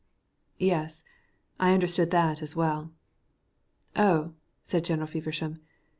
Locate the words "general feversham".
4.83-5.59